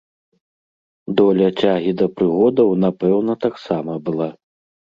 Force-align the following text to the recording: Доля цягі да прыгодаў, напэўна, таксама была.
Доля 1.19 1.49
цягі 1.59 1.91
да 2.01 2.09
прыгодаў, 2.17 2.75
напэўна, 2.85 3.39
таксама 3.47 3.93
была. 4.09 4.29